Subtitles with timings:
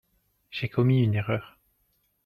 [0.49, 1.59] J'ai commis une erreur.